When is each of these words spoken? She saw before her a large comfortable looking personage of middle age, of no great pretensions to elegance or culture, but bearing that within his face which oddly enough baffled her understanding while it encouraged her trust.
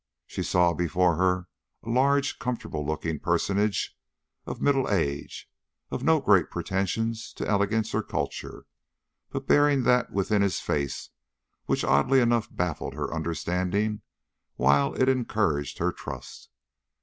She 0.25 0.41
saw 0.41 0.73
before 0.73 1.15
her 1.17 1.47
a 1.83 1.89
large 1.91 2.39
comfortable 2.39 2.83
looking 2.83 3.19
personage 3.19 3.95
of 4.47 4.59
middle 4.59 4.89
age, 4.89 5.47
of 5.91 6.03
no 6.03 6.19
great 6.19 6.49
pretensions 6.49 7.31
to 7.33 7.47
elegance 7.47 7.93
or 7.93 8.01
culture, 8.01 8.65
but 9.29 9.45
bearing 9.45 9.83
that 9.83 10.11
within 10.11 10.41
his 10.41 10.59
face 10.59 11.11
which 11.67 11.83
oddly 11.83 12.19
enough 12.19 12.47
baffled 12.49 12.95
her 12.95 13.13
understanding 13.13 14.01
while 14.55 14.95
it 14.95 15.07
encouraged 15.07 15.77
her 15.77 15.91
trust. 15.91 16.49